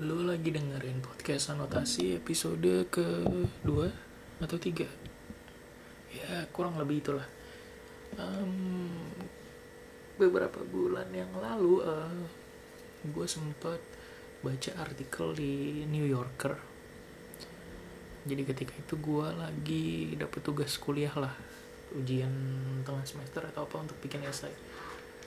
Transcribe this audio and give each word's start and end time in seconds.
Lu 0.00 0.24
lagi 0.24 0.48
dengerin 0.48 1.04
podcast 1.04 1.52
anotasi 1.52 2.16
episode 2.16 2.88
kedua 2.88 3.84
atau 4.40 4.56
tiga? 4.56 4.88
Ya 6.08 6.48
kurang 6.56 6.80
lebih 6.80 7.04
itulah. 7.04 7.28
Em, 8.16 8.88
beberapa 10.16 10.56
bulan 10.72 11.04
yang 11.12 11.28
lalu 11.36 11.84
gue 13.12 13.26
sempat 13.28 13.76
baca 14.40 14.72
artikel 14.80 15.36
di 15.36 15.84
New 15.84 16.08
Yorker. 16.08 16.56
Jadi 18.24 18.42
ketika 18.48 18.72
itu 18.80 18.96
gue 18.96 19.28
lagi 19.36 20.16
dapet 20.16 20.40
tugas 20.40 20.80
kuliah 20.80 21.12
lah, 21.12 21.36
ujian 21.92 22.32
tengah 22.88 23.04
semester 23.04 23.44
atau 23.52 23.68
apa 23.68 23.84
untuk 23.84 24.00
bikin 24.00 24.24
esai. 24.24 24.56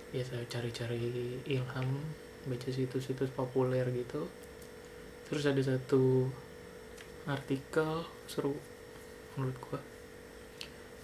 Ya 0.10 0.26
saya 0.26 0.42
cari-cari 0.50 1.38
ilham, 1.46 2.02
baca 2.50 2.70
situs-situs 2.74 3.30
populer 3.38 3.86
gitu 3.94 4.26
terus 5.34 5.50
ada 5.50 5.66
satu 5.66 6.30
artikel 7.26 8.06
seru 8.30 8.54
menurut 9.34 9.58
gua. 9.66 9.82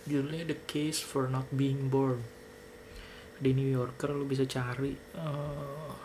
Judulnya 0.06 0.46
The 0.46 0.70
Case 0.70 1.02
for 1.02 1.26
Not 1.34 1.50
Being 1.50 1.90
Born. 1.90 2.22
Di 3.42 3.58
New 3.58 3.66
Yorker 3.66 4.14
lu 4.14 4.30
bisa 4.30 4.46
cari 4.46 4.94
uh, 5.18 5.98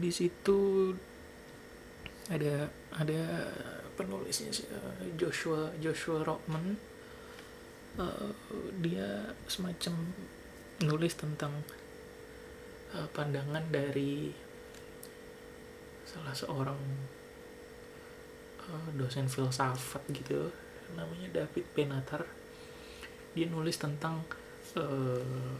di 0.00 0.08
situ 0.08 0.88
ada 2.32 2.64
ada 2.96 3.20
penulisnya 3.92 4.48
uh, 4.72 5.04
Joshua 5.20 5.76
Joshua 5.76 6.24
Rockman. 6.24 6.80
Uh, 8.00 8.32
dia 8.80 9.36
semacam 9.44 10.16
nulis 10.80 11.12
tentang 11.12 11.52
uh, 12.96 13.08
pandangan 13.12 13.68
dari 13.68 14.45
salah 16.06 16.32
seorang 16.32 16.80
uh, 18.62 18.88
dosen 18.94 19.26
filsafat 19.26 20.02
gitu 20.14 20.48
namanya 20.94 21.42
David 21.42 21.66
Benatar 21.74 22.22
dia 23.34 23.50
nulis 23.50 23.76
tentang 23.76 24.22
uh, 24.78 25.52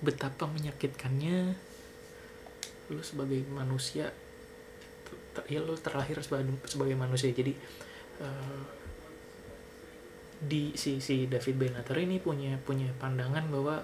betapa 0.00 0.46
menyakitkannya 0.48 1.52
lu 2.92 3.00
sebagai 3.00 3.42
manusia 3.48 4.12
ya 5.50 5.60
lu 5.60 5.74
terlahir 5.74 6.20
sebagai, 6.22 6.54
sebagai 6.68 6.94
manusia. 6.94 7.34
Jadi 7.34 7.52
uh, 8.22 8.62
di 10.44 10.76
si 10.76 11.00
si 11.00 11.26
David 11.26 11.56
Benatar 11.58 11.96
ini 11.98 12.20
punya 12.20 12.54
punya 12.62 12.92
pandangan 13.00 13.48
bahwa 13.48 13.82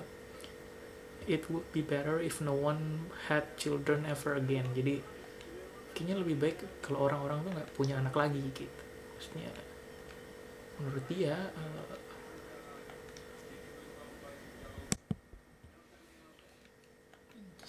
it 1.26 1.46
would 1.48 1.66
be 1.74 1.80
better 1.80 2.20
if 2.20 2.40
no 2.44 2.54
one 2.54 3.10
had 3.28 3.44
children 3.58 4.06
ever 4.06 4.38
again. 4.38 4.68
Jadi 4.76 5.00
kayaknya 6.00 6.16
lebih 6.16 6.40
baik 6.40 6.56
kalau 6.80 7.04
orang-orang 7.04 7.44
tuh 7.44 7.52
nggak 7.52 7.70
punya 7.76 8.00
anak 8.00 8.16
lagi 8.16 8.40
gitu. 8.40 8.64
Maksudnya 9.20 9.52
menurut 10.80 11.04
dia 11.12 11.36
uh, 11.36 11.92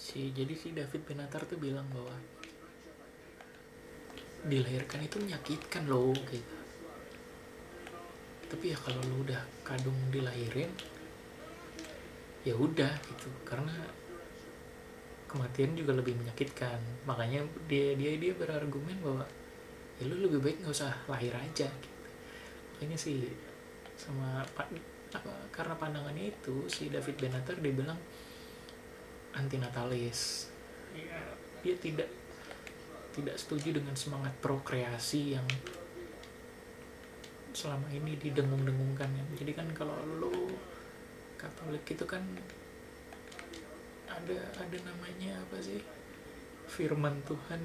si 0.00 0.32
jadi 0.32 0.56
si 0.56 0.72
David 0.72 1.04
Benatar 1.04 1.44
tuh 1.44 1.60
bilang 1.60 1.84
bahwa 1.92 2.16
dilahirkan 4.48 5.04
itu 5.04 5.20
menyakitkan 5.20 5.92
loh 5.92 6.16
gitu. 6.32 6.56
Tapi 8.48 8.64
ya 8.72 8.80
kalau 8.80 9.04
lu 9.12 9.28
udah 9.28 9.44
kadung 9.60 10.08
dilahirin 10.08 10.72
ya 12.48 12.56
udah 12.56 12.96
gitu. 13.12 13.28
Karena 13.44 13.76
kematian 15.32 15.72
juga 15.72 15.96
lebih 15.96 16.12
menyakitkan. 16.20 16.78
Makanya 17.08 17.40
dia 17.66 17.96
dia 17.96 18.14
dia 18.20 18.32
berargumen 18.36 19.00
bahwa 19.00 19.24
ya 19.96 20.04
lu 20.06 20.28
lebih 20.28 20.44
baik 20.44 20.60
nggak 20.60 20.74
usah 20.76 20.92
lahir 21.08 21.32
aja 21.32 21.66
gitu. 21.66 22.00
Makanya 22.76 22.98
sih 23.00 23.32
sama 23.96 24.44
apa 24.44 24.68
karena 25.52 25.76
pandangannya 25.76 26.32
itu 26.32 26.68
si 26.68 26.88
David 26.92 27.16
Benatar 27.16 27.56
dia 27.60 27.72
bilang 27.72 27.98
antinatalis. 29.32 30.52
Ya, 30.92 31.20
dia 31.64 31.74
tidak 31.80 32.08
tidak 33.12 33.36
setuju 33.36 33.80
dengan 33.80 33.96
semangat 33.96 34.32
prokreasi 34.40 35.36
yang 35.36 35.46
selama 37.52 37.88
ini 37.92 38.16
didengung-dengungkan. 38.16 39.08
Ya. 39.12 39.24
jadi 39.40 39.52
kan 39.56 39.68
kalau 39.76 39.96
lu 40.20 40.32
Katolik 41.36 41.82
itu 41.90 42.06
kan 42.06 42.22
ada 44.22 44.38
ada 44.62 44.78
namanya 44.86 45.42
apa 45.42 45.58
sih? 45.58 45.82
Firman 46.70 47.20
Tuhan 47.26 47.60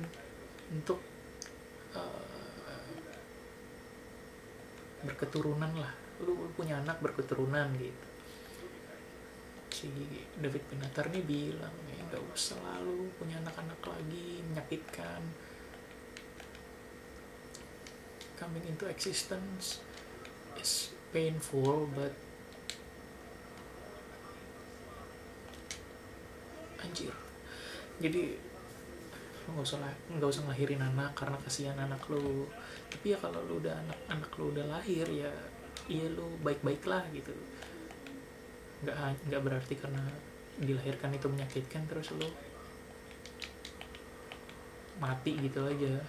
untuk 0.74 1.00
uh, 1.94 2.82
berketurunan 5.06 5.72
lah. 5.78 5.94
Lu, 6.26 6.34
lu 6.34 6.50
punya 6.58 6.82
anak 6.82 6.98
berketurunan 7.00 7.70
gitu. 7.78 8.08
Si 9.70 9.88
David 10.42 10.66
Benatar 10.74 11.14
nih 11.14 11.22
bilang 11.22 11.74
ya 11.94 12.02
nggak 12.10 12.24
usah 12.34 12.58
lalu 12.58 13.14
punya 13.22 13.38
anak-anak 13.46 13.78
lagi 13.86 14.42
menyakitkan. 14.42 15.22
Coming 18.42 18.66
into 18.66 18.90
existence 18.90 19.82
is 20.58 20.90
painful 21.14 21.86
but 21.94 22.27
anjir. 26.88 27.12
Jadi 28.00 28.40
nggak 29.48 29.64
usah 29.64 29.80
nggak 30.12 30.28
usah 30.28 30.44
ngelahirin 30.48 30.84
anak 30.84 31.12
karena 31.16 31.36
kasihan 31.44 31.76
anak 31.76 32.00
lu. 32.08 32.48
Tapi 32.88 33.12
ya 33.12 33.18
kalau 33.20 33.44
lu 33.44 33.60
udah 33.60 33.76
anak 33.76 34.00
anak 34.08 34.32
lu 34.40 34.56
udah 34.56 34.66
lahir 34.72 35.08
ya 35.12 35.32
iya 35.92 36.08
lu 36.08 36.40
baik 36.40 36.64
baik 36.64 36.84
lah 36.88 37.04
gitu. 37.12 37.36
Nggak 38.88 38.96
nggak 39.28 39.42
berarti 39.44 39.74
karena 39.76 40.04
dilahirkan 40.58 41.12
itu 41.14 41.28
menyakitkan 41.28 41.84
terus 41.92 42.16
lu 42.16 42.28
mati 44.98 45.36
gitu 45.38 45.68
aja. 45.68 46.00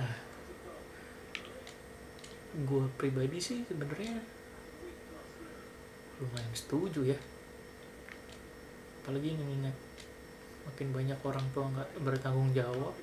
Nah 0.00 0.32
gue 2.52 2.84
pribadi 3.00 3.40
sih 3.40 3.64
sebenarnya 3.64 4.20
lumayan 6.20 6.52
setuju 6.52 7.16
ya 7.16 7.18
apalagi 9.02 9.34
mengingat 9.34 9.74
makin 10.62 10.94
banyak 10.94 11.18
orang 11.26 11.46
tua 11.50 11.66
nggak 11.74 11.90
bertanggung 12.06 12.54
jawab 12.54 12.94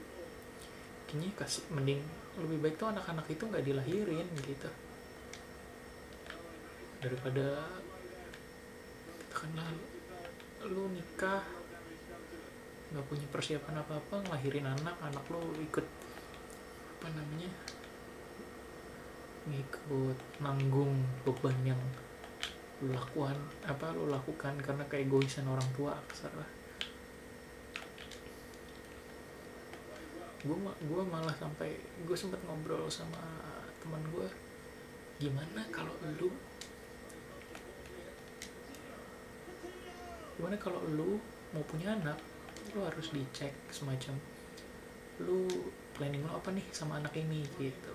kayaknya 1.11 1.35
kasih 1.35 1.67
mending 1.75 1.99
lebih 2.39 2.57
baik 2.63 2.79
tuh 2.79 2.87
anak-anak 2.87 3.27
itu 3.27 3.43
nggak 3.43 3.65
dilahirin 3.67 4.27
gitu. 4.47 4.69
Daripada 7.03 7.67
karena 9.27 9.65
lu 10.71 10.87
nikah 10.95 11.43
nggak 12.89 13.05
punya 13.05 13.27
persiapan 13.29 13.83
apa 13.83 13.99
apa 13.99 14.15
ngelahirin 14.23 14.65
anak 14.65 14.97
anak 15.03 15.23
lu 15.29 15.41
ikut 15.61 15.85
apa 16.99 17.07
namanya 17.15 17.51
ngikut 19.47 20.17
nanggung 20.43 20.93
beban 21.23 21.55
yang 21.63 21.81
lu 22.79 22.95
lakukan 22.95 23.35
apa 23.67 23.91
lu 23.91 24.07
lakukan 24.07 24.55
karena 24.63 24.83
keegoisan 24.87 25.43
orang 25.51 25.67
tua 25.75 25.99
kasar 26.07 26.31
lah. 26.31 26.49
Gue 30.39 30.55
gue 30.63 31.01
malah 31.03 31.35
sampai 31.35 31.75
gue 32.07 32.15
sempet 32.15 32.39
ngobrol 32.47 32.87
sama 32.87 33.19
teman 33.83 33.99
gue 34.15 34.27
gimana 35.19 35.67
kalau 35.75 35.91
lu 36.15 36.31
gimana 40.39 40.55
kalau 40.55 40.79
lu 40.87 41.19
mau 41.51 41.63
punya 41.67 41.91
anak 41.99 42.15
lu 42.71 42.79
harus 42.87 43.11
dicek 43.11 43.51
semacam 43.75 44.15
lu 45.19 45.43
planning 45.99 46.23
lu 46.23 46.31
apa 46.31 46.55
nih 46.55 46.63
sama 46.71 47.03
anak 47.03 47.11
ini? 47.19 47.43
Gitu. 47.59 47.91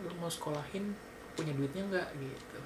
Lu 0.00 0.08
mau 0.16 0.32
sekolahin 0.32 0.96
punya 1.36 1.52
duitnya 1.52 1.84
nggak? 1.84 2.08
Gitu 2.16 2.60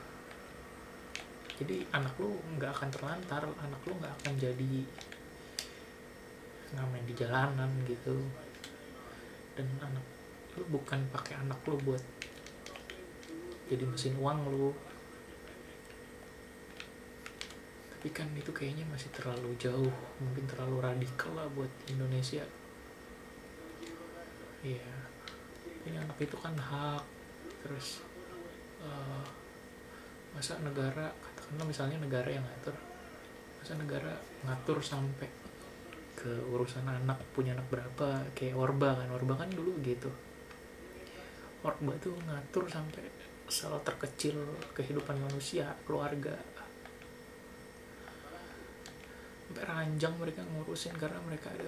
jadi 1.61 1.85
anak 1.93 2.17
lu 2.17 2.41
nggak 2.57 2.73
akan 2.73 2.89
terlantar 2.89 3.45
anak 3.45 3.81
lu 3.85 3.93
nggak 4.01 4.15
akan 4.25 4.35
jadi 4.41 4.73
ngamen 6.73 7.05
di 7.05 7.13
jalanan 7.13 7.71
gitu. 7.85 8.17
Dan 9.53 9.69
anak 9.85 10.07
lu 10.57 10.65
bukan 10.73 11.05
pakai 11.13 11.37
anak 11.37 11.61
lu 11.69 11.77
buat 11.85 12.01
jadi 13.69 13.85
mesin 13.85 14.17
uang 14.17 14.41
lu. 14.49 14.73
Tapi 17.93 18.09
kan 18.17 18.33
itu 18.33 18.49
kayaknya 18.57 18.89
masih 18.89 19.13
terlalu 19.13 19.53
jauh 19.61 19.93
mungkin 20.17 20.49
terlalu 20.49 20.81
radikal 20.81 21.37
lah 21.37 21.45
buat 21.53 21.69
Indonesia. 21.93 22.49
Iya. 24.65 24.89
Ini 25.85 26.01
anak 26.01 26.17
itu 26.25 26.41
kan 26.41 26.57
hak 26.57 27.05
terus 27.61 28.01
uh, 28.81 29.21
masa 30.33 30.57
negara 30.65 31.13
katakanlah 31.51 31.67
misalnya 31.67 31.99
negara 31.99 32.31
yang 32.31 32.47
ngatur 32.47 32.79
masa 33.59 33.75
negara 33.75 34.15
ngatur 34.47 34.79
sampai 34.79 35.27
ke 36.15 36.31
urusan 36.47 36.87
anak 36.87 37.19
punya 37.35 37.59
anak 37.59 37.67
berapa 37.75 38.23
kayak 38.39 38.55
orba 38.55 38.95
kan. 38.95 39.11
Orba 39.11 39.35
kan 39.35 39.51
dulu 39.51 39.75
gitu. 39.83 40.07
Orba 41.67 41.91
tuh 41.99 42.15
ngatur 42.23 42.71
sampai 42.71 43.03
sel 43.51 43.75
terkecil 43.83 44.39
kehidupan 44.79 45.19
manusia 45.19 45.75
keluarga. 45.83 46.39
Sampai 49.51 49.67
ranjang 49.67 50.15
mereka 50.23 50.47
ngurusin 50.55 50.95
karena 50.95 51.19
mereka 51.27 51.51
ada 51.51 51.67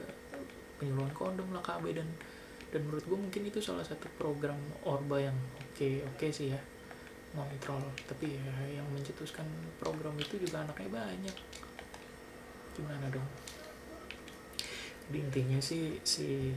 penyuluhan 0.79 1.11
kondom 1.11 1.51
lah 1.51 1.65
KB 1.67 1.91
dan 1.91 2.07
dan 2.71 2.87
menurut 2.87 3.03
gue 3.03 3.19
mungkin 3.19 3.43
itu 3.51 3.59
salah 3.59 3.83
satu 3.83 4.07
program 4.15 4.57
orba 4.87 5.19
yang 5.19 5.37
oke 5.59 5.75
okay, 5.75 6.07
oke 6.07 6.23
okay 6.23 6.31
sih 6.31 6.55
ya 6.55 6.61
ngontrol. 7.33 7.83
Tapi 8.09 8.37
ya 8.37 8.81
yang 8.81 8.87
mencetuskan 8.93 9.47
program 9.81 10.17
itu 10.21 10.37
juga 10.41 10.65
anaknya 10.65 10.89
banyak. 10.93 11.37
Gimana 12.77 13.07
dong? 13.13 13.29
Jadi 15.09 15.19
intinya 15.19 15.59
sih 15.61 16.01
si 16.07 16.55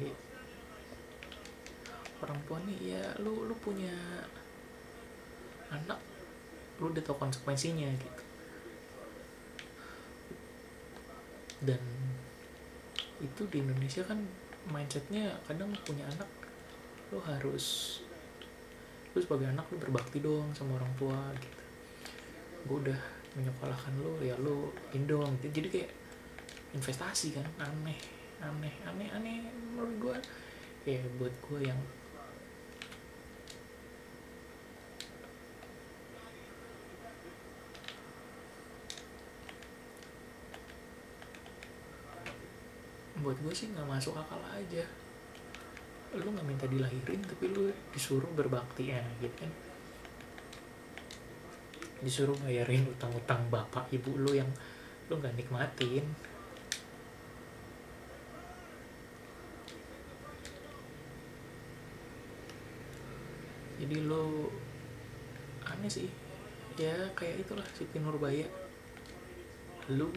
tua 2.45 2.57
nih 2.65 2.95
ya 2.95 3.03
lu 3.21 3.45
lu 3.45 3.53
punya 3.61 3.93
anak 5.69 5.97
lu 6.81 6.89
udah 6.89 7.03
tau 7.05 7.17
konsekuensinya 7.17 7.89
gitu. 7.89 8.23
Dan 11.65 11.81
itu 13.23 13.41
di 13.49 13.57
Indonesia 13.61 14.03
kan 14.05 14.21
mindsetnya 14.69 15.37
kadang 15.45 15.71
punya 15.85 16.05
anak 16.05 16.29
lu 17.13 17.21
harus 17.21 17.99
lu 19.15 19.19
sebagai 19.23 19.47
anak 19.47 19.63
lu 19.71 19.79
berbakti 19.79 20.19
dong 20.19 20.51
sama 20.51 20.75
orang 20.75 20.91
tua 20.99 21.15
gitu. 21.39 21.61
Gue 22.67 22.77
udah 22.91 22.99
menyekolahkan 23.35 23.93
lu 23.99 24.19
ya 24.19 24.35
lu 24.39 24.71
indong 24.91 25.39
gitu. 25.39 25.63
jadi 25.63 25.67
kayak 25.71 25.91
investasi 26.75 27.35
kan 27.35 27.47
aneh 27.59 27.99
aneh 28.39 28.75
aneh 28.83 29.07
aneh 29.11 29.47
menurut 29.75 29.95
gue 29.99 30.17
ya 30.91 30.99
buat 31.19 31.31
gue 31.31 31.59
yang 31.67 31.79
buat 43.23 43.35
gue 43.39 43.53
sih 43.55 43.71
nggak 43.71 43.87
masuk 43.87 44.13
akal 44.15 44.37
aja 44.47 44.83
lu 46.21 46.31
nggak 46.31 46.47
minta 46.47 46.65
dilahirin 46.67 47.21
tapi 47.27 47.51
lu 47.51 47.67
disuruh 47.91 48.29
berbakti 48.35 48.91
ya 48.93 49.03
gitu 49.19 49.35
kan? 49.35 49.51
Disuruh 51.99 52.37
bayarin 52.39 52.87
utang-utang 52.87 53.47
bapak 53.51 53.91
ibu 53.91 54.15
lu 54.15 54.31
yang 54.35 54.47
lu 55.11 55.19
nggak 55.19 55.35
nikmatin. 55.35 56.05
Jadi 63.75 63.97
lu 64.07 64.47
aneh 65.67 65.91
sih. 65.91 66.09
Ya 66.75 66.95
kayak 67.15 67.47
itulah 67.47 67.63
Siti 67.71 67.99
Nurbaya 68.03 68.47
lu 69.93 70.09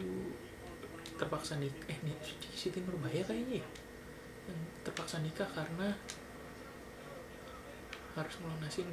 terpaksa 1.19 1.59
nikah 1.61 1.93
eh 1.93 1.99
nih 2.01 2.17
Siti 2.55 2.81
Nurbaya 2.81 3.21
kayaknya 3.21 3.61
ya 3.61 3.67
terpaksa 4.83 5.21
nikah 5.21 5.47
karena 5.51 5.93
harus 8.17 8.35
melunasin 8.43 8.89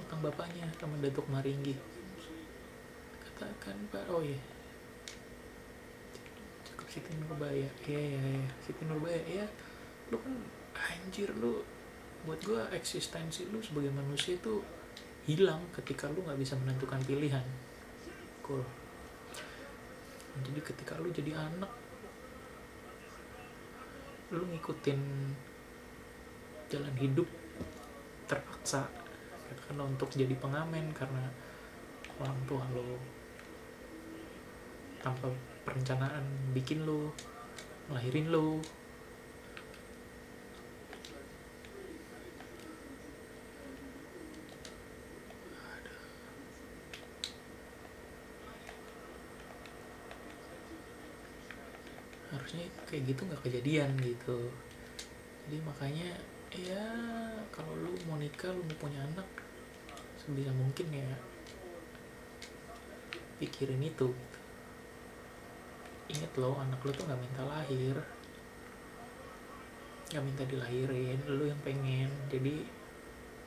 utang 0.00 0.18
bapaknya 0.24 0.66
sama 0.80 0.98
Datuk 0.98 1.26
Maringgi. 1.30 1.76
Katakan 3.22 3.76
Pak 3.90 4.10
oh 4.10 4.22
ya 4.22 4.38
cakep 6.66 6.88
Siti 6.90 7.12
Nurbaya. 7.18 7.70
Iya 7.86 8.00
iya 8.00 8.20
iya. 8.40 8.48
Siti 8.62 8.82
Nurbaya 8.86 9.20
ya 9.26 9.46
lu 10.12 10.20
kan 10.20 10.34
anjir 10.74 11.30
lu 11.38 11.64
buat 12.24 12.40
gue 12.40 12.60
eksistensi 12.72 13.48
lu 13.52 13.60
sebagai 13.60 13.92
manusia 13.92 14.36
itu 14.36 14.64
hilang 15.24 15.60
ketika 15.72 16.08
lu 16.12 16.24
nggak 16.24 16.40
bisa 16.40 16.56
menentukan 16.56 17.00
pilihan. 17.04 17.44
Cool. 18.44 18.64
Jadi 20.44 20.60
ketika 20.60 20.98
lu 20.98 21.14
jadi 21.14 21.36
anak 21.38 21.83
lu 24.34 24.44
ngikutin 24.50 25.00
jalan 26.68 26.94
hidup 26.98 27.28
terpaksa 28.26 28.88
karena 29.68 29.82
untuk 29.86 30.10
jadi 30.12 30.34
pengamen 30.36 30.90
karena 30.92 31.30
orang 32.18 32.38
tua 32.44 32.64
lo 32.74 32.98
tanpa 35.00 35.28
perencanaan 35.64 36.24
bikin 36.56 36.82
lo 36.82 37.12
ngelahirin 37.88 38.32
lo 38.32 38.58
harusnya 52.44 52.68
kayak 52.84 53.08
gitu 53.08 53.24
nggak 53.24 53.40
kejadian 53.40 53.88
gitu. 54.04 54.52
Jadi 55.48 55.56
makanya 55.64 56.12
ya 56.52 56.84
kalau 57.48 57.72
lu 57.72 57.96
mau 58.04 58.20
nikah 58.20 58.52
lu 58.52 58.60
mau 58.68 58.76
punya 58.76 59.00
anak 59.00 59.24
sebisa 60.20 60.52
mungkin 60.52 60.92
ya 60.92 61.08
pikirin 63.40 63.80
itu 63.80 64.12
gitu. 64.12 64.38
inget 66.12 66.28
lo 66.36 66.60
anak 66.60 66.84
lu 66.84 66.92
tuh 66.92 67.08
nggak 67.08 67.16
minta 67.16 67.48
lahir. 67.48 67.96
Nggak 70.12 70.24
minta 70.28 70.44
dilahirin 70.44 71.24
lu 71.24 71.48
yang 71.48 71.60
pengen. 71.64 72.12
Jadi 72.28 72.60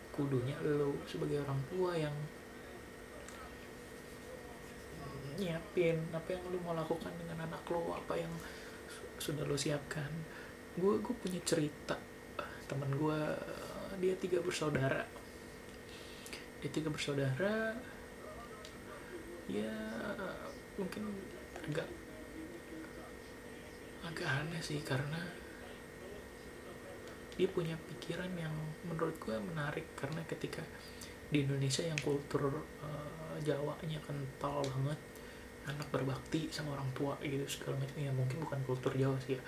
kudunya 0.10 0.58
lu 0.66 0.98
sebagai 1.06 1.46
orang 1.46 1.62
tua 1.70 1.94
yang 1.94 2.18
nyiapin 5.38 6.02
apa 6.18 6.34
yang 6.34 6.42
lu 6.50 6.58
mau 6.66 6.74
lakukan 6.74 7.14
dengan 7.22 7.46
anak 7.46 7.62
lo 7.70 7.94
apa 7.94 8.18
yang 8.18 8.34
sudah 9.18 9.44
lo 9.44 9.58
siapkan. 9.58 10.10
Gue 10.78 11.02
gue 11.02 11.16
punya 11.18 11.42
cerita. 11.44 11.98
Teman 12.70 12.94
gue 12.96 13.20
dia 13.98 14.14
tiga 14.18 14.40
bersaudara. 14.42 15.04
Dia 16.62 16.70
tiga 16.74 16.90
bersaudara 16.90 17.78
ya 19.48 19.72
mungkin 20.76 21.08
agak 21.64 21.88
agak 24.04 24.28
aneh 24.28 24.60
sih 24.60 24.84
karena 24.84 25.24
dia 27.40 27.48
punya 27.48 27.78
pikiran 27.78 28.34
yang 28.34 28.54
menurut 28.86 29.18
gue 29.22 29.36
menarik. 29.38 29.86
Karena 29.98 30.22
ketika 30.26 30.62
di 31.28 31.44
Indonesia 31.44 31.84
yang 31.84 32.00
kultur 32.00 32.64
uh, 32.82 33.36
Jawanya 33.38 34.02
kental 34.02 34.66
banget 34.66 35.17
anak 35.68 35.88
berbakti 35.92 36.48
sama 36.50 36.80
orang 36.80 36.90
tua 36.96 37.20
gitu 37.22 37.44
segala 37.48 37.84
macam. 37.84 37.98
Ya 38.00 38.12
mungkin 38.16 38.38
bukan 38.44 38.60
kultur 38.64 38.92
Jawa 38.96 39.20
sih 39.22 39.36
ya. 39.36 39.42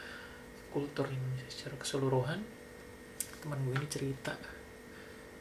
Kultur 0.69 1.09
Indonesia 1.09 1.49
secara 1.49 1.75
keseluruhan 1.79 2.39
teman 3.39 3.59
gue 3.63 3.75
ini 3.79 3.87
cerita. 3.87 4.35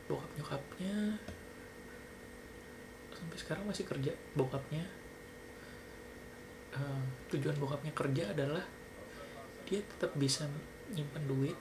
Bokap 0.08 0.30
nyokapnya 0.38 1.18
sampai 3.12 3.38
sekarang 3.38 3.64
masih 3.66 3.84
kerja 3.84 4.14
bokapnya. 4.38 4.86
Uh, 6.68 7.02
tujuan 7.32 7.58
bokapnya 7.58 7.92
kerja 7.96 8.24
adalah 8.30 8.62
dia 9.68 9.84
tetap 9.84 10.16
bisa 10.16 10.48
nyimpen 10.92 11.24
duit 11.28 11.56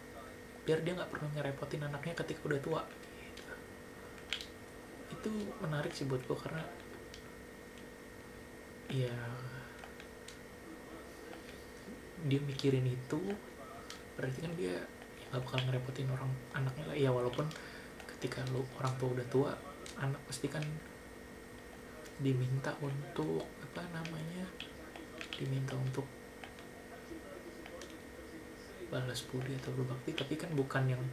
biar 0.68 0.84
dia 0.84 1.00
nggak 1.00 1.12
perlu 1.12 1.28
ngerepotin 1.32 1.88
anaknya 1.88 2.12
ketika 2.12 2.44
udah 2.44 2.60
tua 2.60 2.82
gitu. 3.24 3.44
itu 5.16 5.32
menarik 5.64 5.96
sih 5.96 6.04
buat 6.04 6.20
gue 6.28 6.36
karena 6.36 6.64
ya 8.88 9.16
dia 12.28 12.40
mikirin 12.42 12.88
itu 12.88 13.20
berarti 14.18 14.40
kan 14.42 14.52
dia 14.58 14.74
ya 14.74 14.82
gak 15.28 15.44
bakal 15.44 15.60
ngerepotin 15.68 16.10
orang 16.10 16.32
anaknya 16.56 16.86
lah 16.88 16.98
ya 16.98 17.10
walaupun 17.12 17.46
ketika 18.16 18.42
lu 18.56 18.64
orang 18.80 18.94
tua 18.96 19.10
udah 19.14 19.28
tua 19.28 19.52
anak 20.00 20.20
pasti 20.26 20.48
kan 20.48 20.64
diminta 22.18 22.74
untuk 22.82 23.46
apa 23.62 23.86
namanya 23.94 24.48
diminta 25.38 25.78
untuk 25.78 26.08
balas 28.88 29.22
budi 29.28 29.54
atau 29.60 29.76
berbakti. 29.76 30.16
Tapi 30.16 30.34
kan 30.40 30.50
bukan 30.56 30.98
yang 30.98 31.04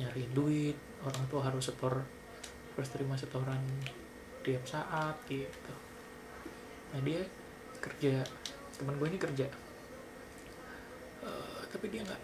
nyari 0.00 0.26
duit. 0.32 0.76
Orang 1.04 1.24
tua 1.30 1.46
harus 1.46 1.70
setor 1.70 2.02
harus 2.74 2.88
terima 2.90 3.14
setoran 3.14 3.60
tiap 4.40 4.64
saat 4.64 5.20
gitu 5.28 5.89
nah 6.90 7.00
dia 7.06 7.22
kerja 7.80 8.26
teman 8.76 8.96
gue 8.96 9.08
ini 9.12 9.20
kerja. 9.20 9.46
Uh, 11.20 11.60
tapi 11.68 11.92
dia 11.92 12.00
nggak 12.00 12.22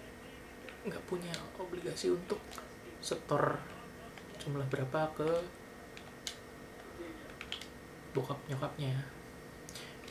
nggak 0.88 1.02
punya 1.04 1.32
obligasi 1.61 2.08
untuk 2.08 2.40
setor 3.04 3.61
jumlah 4.40 4.64
berapa 4.73 5.12
ke 5.12 5.30
bokap 8.16 8.40
nyokapnya. 8.49 9.04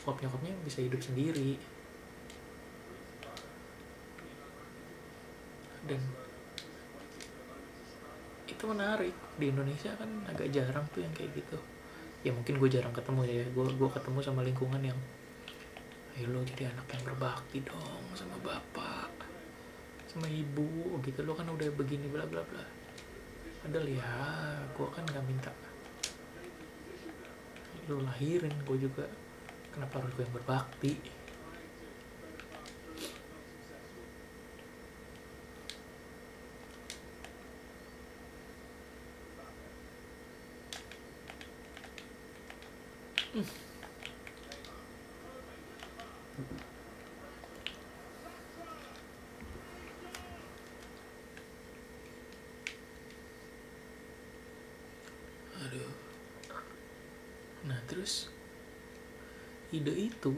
Bokap 0.02 0.22
nyokapnya 0.22 0.54
bisa 0.62 0.86
hidup 0.86 1.02
sendiri. 1.02 1.58
Dan 5.90 6.02
itu 8.46 8.64
menarik. 8.70 9.16
Di 9.42 9.50
Indonesia 9.50 9.98
kan 9.98 10.10
agak 10.30 10.54
jarang 10.54 10.86
tuh 10.94 11.02
yang 11.02 11.14
kayak 11.18 11.34
gitu 11.42 11.58
ya 12.26 12.34
mungkin 12.34 12.58
gue 12.58 12.70
jarang 12.74 12.90
ketemu 12.90 13.22
ya. 13.30 13.46
Gue 13.54 13.70
gue 13.70 13.90
ketemu 13.94 14.18
sama 14.26 14.42
lingkungan 14.42 14.82
yang 14.82 14.98
ayo 16.18 16.32
lo 16.32 16.42
jadi 16.42 16.72
anak 16.74 16.88
yang 16.96 17.04
berbakti 17.12 17.60
dong 17.62 18.04
sama 18.18 18.34
bapak 18.42 19.14
sama 20.10 20.26
ibu 20.26 20.98
gitu. 21.06 21.22
Lo 21.22 21.38
kan 21.38 21.46
udah 21.46 21.70
begini 21.78 22.10
bla 22.10 22.26
bla 22.26 22.42
bla. 22.42 22.66
Padahal 23.62 23.86
ya 23.86 24.12
gue 24.74 24.88
kan 24.90 25.06
nggak 25.06 25.26
minta. 25.30 25.54
Lo 27.86 28.02
lahirin 28.02 28.54
gue 28.66 28.78
juga. 28.82 29.06
Kenapa 29.70 30.02
harus 30.02 30.12
gue 30.18 30.24
yang 30.26 30.36
berbakti 30.36 30.92
aduh. 43.36 43.52
Nah 57.68 57.80
terus? 57.92 58.32
Ide 59.76 59.92
itu? 59.92 60.32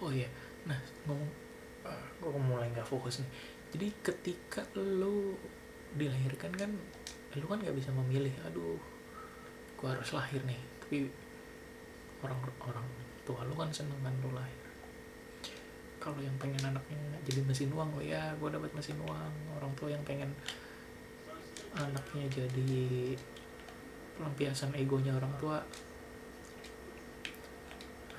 Oh 0.00 0.08
ya 0.08 0.32
nah 0.64 0.80
ngomong 1.04 1.28
uh, 1.84 2.04
gue 2.24 2.40
mulai 2.40 2.72
nggak 2.72 2.88
fokus 2.88 3.20
nih. 3.20 3.30
Jadi 3.76 3.86
ketika 4.00 4.64
lo 4.80 5.36
dilahirkan 5.92 6.56
kan 6.56 6.72
lo 7.36 7.44
kan 7.44 7.60
nggak 7.60 7.76
bisa 7.76 7.92
memilih 7.92 8.32
aduh 8.48 8.80
gue 9.76 9.88
harus 9.88 10.08
lahir 10.16 10.40
nih. 10.48 10.60
Tapi 10.80 11.28
orang 12.20 12.40
orang 12.64 12.86
tua 13.24 13.40
lo 13.44 13.54
kan 13.56 13.70
seneng 13.72 14.00
kan 14.04 14.14
lo 14.20 14.30
lahir. 14.36 14.60
Kalau 16.00 16.16
yang 16.20 16.36
pengen 16.40 16.60
anaknya 16.64 16.96
jadi 17.28 17.44
mesin 17.44 17.70
uang 17.76 17.90
oh 17.96 18.04
ya 18.04 18.32
gue 18.36 18.48
dapat 18.48 18.72
mesin 18.72 18.96
uang. 19.04 19.32
Orang 19.60 19.72
tua 19.76 19.92
yang 19.92 20.02
pengen 20.04 20.32
anaknya 21.76 22.26
jadi 22.32 23.14
pelampiasan 24.18 24.74
egonya 24.74 25.16
orang 25.16 25.32
tua 25.38 25.62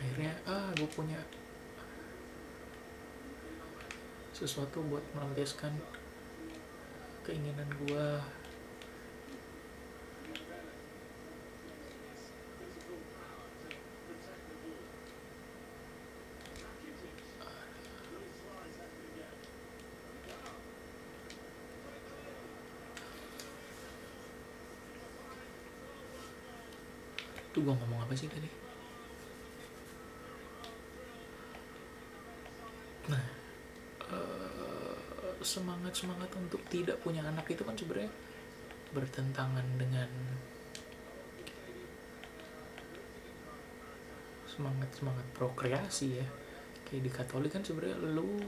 akhirnya 0.02 0.34
ah 0.50 0.74
gue 0.74 0.90
punya 0.90 1.22
sesuatu 4.34 4.82
buat 4.90 5.06
melampiaskan 5.14 5.78
keinginan 7.22 7.70
gue 7.86 8.08
tuh 27.62 27.70
gue 27.70 27.76
ngomong 27.78 28.02
apa 28.02 28.18
sih 28.18 28.26
tadi? 28.26 28.50
Nah 33.14 33.24
semangat 35.42 35.94
semangat 35.94 36.30
untuk 36.38 36.62
tidak 36.74 36.98
punya 37.06 37.22
anak 37.22 37.46
itu 37.50 37.62
kan 37.62 37.78
sebenarnya 37.78 38.10
bertentangan 38.94 39.66
dengan 39.78 40.10
semangat 44.50 44.90
semangat 44.98 45.26
prokreasi 45.38 46.18
ya. 46.18 46.26
Kayak 46.90 47.02
di 47.06 47.12
Katolik 47.14 47.54
kan 47.54 47.62
sebenarnya 47.62 48.02
lu 48.02 48.42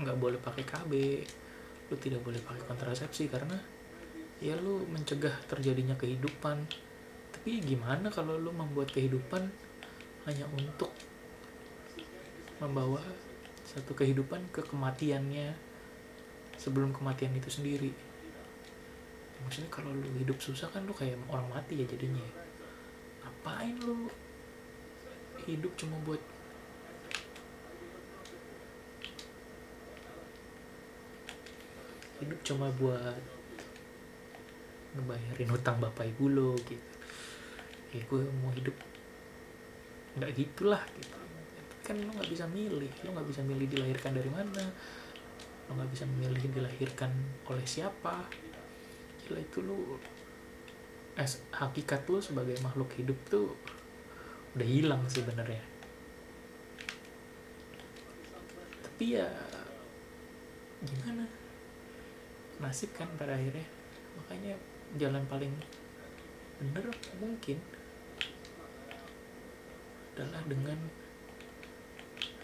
nggak 0.00 0.16
boleh 0.16 0.40
pakai 0.40 0.64
KB 0.64 0.92
lu 1.92 1.96
tidak 2.00 2.24
boleh 2.24 2.40
pakai 2.40 2.64
kontrasepsi 2.64 3.28
karena 3.28 3.60
ya 4.40 4.56
lu 4.56 4.88
mencegah 4.88 5.36
terjadinya 5.44 6.00
kehidupan 6.00 6.64
tapi 7.44 7.60
gimana 7.60 8.08
kalau 8.08 8.40
lu 8.40 8.48
membuat 8.56 8.88
kehidupan 8.88 9.44
hanya 10.24 10.48
untuk 10.56 10.88
membawa 12.56 13.04
satu 13.68 13.92
kehidupan 13.92 14.48
ke 14.48 14.64
kematiannya 14.64 15.52
sebelum 16.56 16.96
kematian 16.96 17.36
itu 17.36 17.52
sendiri? 17.52 17.92
Maksudnya 19.44 19.68
kalau 19.68 19.92
lu 19.92 20.08
hidup 20.16 20.40
susah 20.40 20.72
kan 20.72 20.88
lu 20.88 20.96
kayak 20.96 21.20
orang 21.28 21.44
mati 21.52 21.84
ya 21.84 21.84
jadinya 21.84 22.24
ngapain 23.20 23.76
lu 23.84 24.08
hidup 25.44 25.76
cuma 25.76 26.00
buat 26.00 26.24
hidup 32.24 32.40
cuma 32.40 32.72
buat 32.80 33.20
ngebayarin 34.96 35.52
hutang 35.52 35.76
bapak 35.76 36.08
ibu 36.08 36.32
lo 36.32 36.56
gitu 36.64 36.93
ya 37.94 38.02
gue 38.02 38.20
mau 38.42 38.50
hidup. 38.50 38.74
Nggak 40.18 40.30
gitulah 40.34 40.82
gitu. 40.98 41.16
Kan 41.86 42.02
lo 42.02 42.10
nggak 42.10 42.30
bisa 42.30 42.44
milih 42.50 42.90
lo 43.06 43.08
nggak 43.14 43.28
bisa 43.30 43.40
milih 43.46 43.66
dilahirkan 43.70 44.12
dari 44.18 44.30
mana 44.32 44.64
lo 45.64 45.70
nggak 45.80 45.90
bisa 45.94 46.04
memilih 46.04 46.42
dilahirkan 46.50 47.10
oleh 47.46 47.64
siapa. 47.64 48.26
Gila 49.24 49.40
itu 49.40 49.62
lo 49.62 50.02
hakikat 51.54 52.10
lo 52.10 52.18
sebagai 52.18 52.58
makhluk 52.66 52.90
hidup 52.98 53.16
tuh 53.30 53.54
udah 54.58 54.66
hilang 54.66 55.02
sebenarnya. 55.06 55.62
Tapi 58.82 59.04
ya 59.14 59.30
gimana? 60.82 61.24
Nasib 62.58 62.90
kan 62.94 63.06
pada 63.14 63.38
akhirnya. 63.38 63.66
Makanya 64.18 64.54
jalan 64.98 65.22
paling 65.26 65.54
bener 66.54 66.86
mungkin 67.18 67.58
adalah 70.14 70.42
dengan 70.46 70.78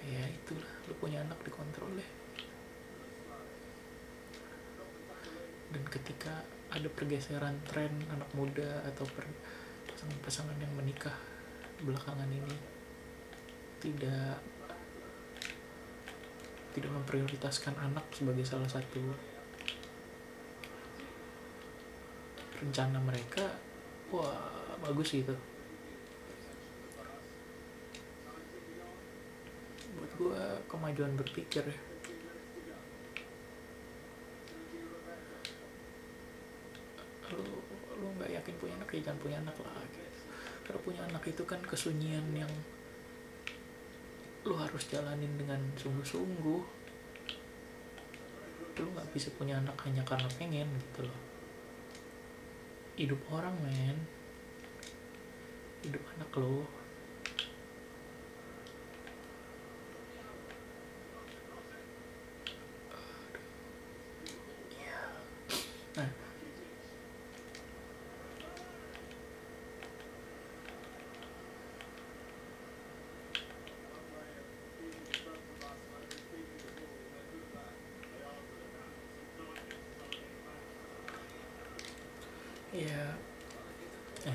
ya 0.02 0.26
itulah 0.26 0.72
lu 0.90 0.94
punya 0.98 1.22
anak 1.22 1.38
dikontrol 1.46 1.86
deh 1.94 2.10
dan 5.70 5.84
ketika 5.86 6.42
ada 6.74 6.90
pergeseran 6.90 7.54
tren 7.66 7.94
anak 8.10 8.26
muda 8.34 8.82
atau 8.90 9.06
pasangan-pasangan 9.06 10.58
yang 10.58 10.74
menikah 10.74 11.14
belakangan 11.82 12.26
ini 12.26 12.56
tidak 13.78 14.42
tidak 16.70 16.90
memprioritaskan 16.90 17.74
anak 17.78 18.06
sebagai 18.14 18.46
salah 18.46 18.66
satu 18.66 19.02
rencana 22.60 22.98
mereka 23.00 23.46
wah 24.12 24.76
bagus 24.84 25.16
gitu 25.16 25.34
buat 29.96 30.12
gue 30.20 30.44
kemajuan 30.70 31.18
berpikir 31.18 31.66
ya? 31.66 31.78
Lu 37.34 37.42
lu 37.98 38.06
nggak 38.16 38.30
yakin 38.30 38.54
punya 38.62 38.74
anak 38.78 38.88
ya 38.94 39.00
jangan 39.10 39.20
punya 39.20 39.36
anak 39.42 39.56
lah 39.58 39.82
gitu. 39.90 40.20
karena 40.64 40.80
punya 40.86 41.02
anak 41.10 41.22
itu 41.26 41.42
kan 41.42 41.60
kesunyian 41.66 42.24
yang 42.32 42.52
lu 44.46 44.54
harus 44.56 44.86
jalanin 44.86 45.34
dengan 45.34 45.58
sungguh-sungguh. 45.74 46.62
Lu 48.78 48.88
nggak 48.94 49.10
bisa 49.10 49.28
punya 49.34 49.58
anak 49.58 49.76
hanya 49.84 50.06
karena 50.06 50.30
pengen 50.38 50.70
gitu 50.70 51.04
loh. 51.04 51.20
Hidup 52.94 53.20
orang 53.34 53.58
men. 53.60 53.98
Hidup 55.84 56.04
anak 56.16 56.30
lo 56.38 56.80
nah 65.96 66.08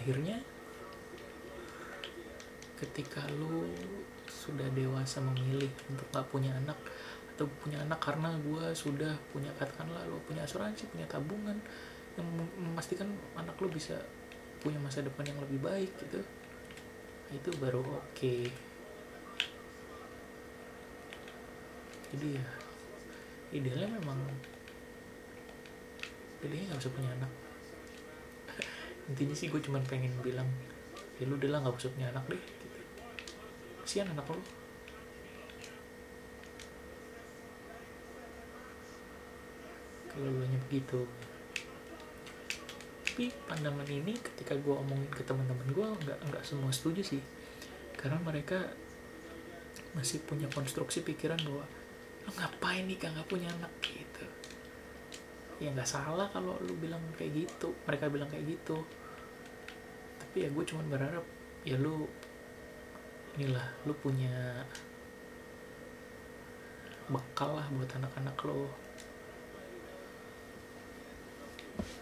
ya 0.02 0.05
akhirnya 0.16 0.40
ketika 2.80 3.20
lu 3.36 3.68
sudah 4.32 4.64
dewasa 4.72 5.20
memilih 5.20 5.68
untuk 5.92 6.08
gak 6.16 6.24
punya 6.32 6.56
anak 6.56 6.80
atau 7.36 7.44
punya 7.60 7.84
anak 7.84 8.00
karena 8.00 8.32
gue 8.40 8.72
sudah 8.72 9.12
punya 9.36 9.52
katakanlah 9.60 10.08
lo 10.08 10.24
punya 10.24 10.48
asuransi 10.48 10.88
punya 10.88 11.04
tabungan 11.12 11.60
yang 12.16 12.24
memastikan 12.56 13.12
anak 13.36 13.60
lo 13.60 13.68
bisa 13.68 14.00
punya 14.64 14.80
masa 14.80 15.04
depan 15.04 15.28
yang 15.28 15.40
lebih 15.44 15.60
baik 15.60 15.92
gitu 16.00 16.24
itu 17.36 17.50
baru 17.60 17.84
oke 17.84 18.16
okay. 18.16 18.48
jadi 22.16 22.40
ya 22.40 22.48
idealnya 23.52 24.00
memang 24.00 24.24
pilihnya 26.40 26.72
nggak 26.72 26.88
usah 26.88 26.96
punya 26.96 27.12
anak 27.20 27.45
intinya 29.06 29.36
sih 29.38 29.48
gue 29.54 29.62
cuma 29.62 29.78
pengen 29.86 30.12
bilang 30.26 30.50
ya 31.22 31.30
lu 31.30 31.38
udah 31.38 31.50
lah 31.54 31.60
nggak 31.62 31.78
usah 31.78 31.94
punya 31.94 32.10
anak 32.10 32.26
deh 32.28 32.42
gitu. 32.42 32.78
kasihan 33.86 34.10
anak 34.12 34.26
lo 34.26 34.42
kalau 40.16 40.32
lu 40.32 40.40
hanya 40.48 40.60
begitu. 40.72 41.04
Tapi 43.04 43.32
pandangan 43.52 43.84
ini 43.84 44.16
ketika 44.16 44.56
gue 44.56 44.72
omongin 44.72 45.12
ke 45.12 45.28
teman-teman 45.28 45.68
gue 45.76 45.88
nggak 46.08 46.20
nggak 46.32 46.44
semua 46.48 46.72
setuju 46.72 47.04
sih. 47.04 47.20
Karena 48.00 48.20
mereka 48.24 48.64
masih 49.92 50.24
punya 50.24 50.48
konstruksi 50.52 51.04
pikiran 51.04 51.40
bahwa 51.44 51.68
lo 52.28 52.32
ngapain 52.32 52.88
nih 52.88 52.96
nggak 52.96 53.28
punya 53.28 53.52
anak? 53.60 53.72
gitu 53.84 54.05
ya 55.62 55.72
nggak 55.72 55.88
salah 55.88 56.28
kalau 56.32 56.60
lu 56.64 56.74
bilang 56.80 57.02
kayak 57.16 57.46
gitu. 57.46 57.72
Mereka 57.88 58.12
bilang 58.12 58.28
kayak 58.28 58.46
gitu. 58.48 58.84
Tapi 60.20 60.46
ya 60.46 60.50
gue 60.52 60.64
cuma 60.68 60.84
berharap 60.92 61.24
ya 61.64 61.80
lu 61.80 62.06
inilah 63.36 63.68
lu 63.84 63.94
punya 64.00 64.64
bekal 67.06 67.60
lah 67.60 67.68
buat 67.70 67.92
anak-anak 68.02 68.38
lo 68.48 68.66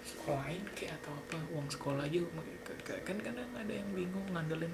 sekolahin 0.05 0.63
kayak 0.77 0.95
atau 1.03 1.11
apa 1.11 1.37
uang 1.51 1.67
sekolah 1.67 2.07
aja 2.07 2.21
kan 3.03 3.17
kadang 3.19 3.49
ada 3.57 3.73
yang 3.73 3.89
bingung 3.91 4.23
ngandelin 4.31 4.71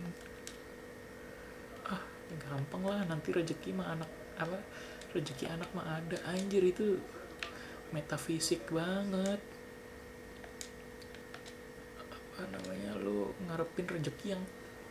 ah 1.90 2.04
gampang 2.30 2.84
lah 2.86 3.02
nanti 3.10 3.34
rezeki 3.34 3.74
mah 3.74 3.98
anak 3.98 4.12
apa 4.38 4.62
rezeki 5.16 5.50
anak 5.50 5.70
mah 5.74 5.98
ada. 5.98 6.18
Anjir 6.30 6.62
itu 6.62 7.02
metafisik 7.92 8.66
banget. 8.70 9.42
Apa 11.98 12.40
namanya? 12.50 12.96
Lu 13.02 13.34
ngarepin 13.50 13.88
rezeki 13.90 14.38
yang 14.38 14.44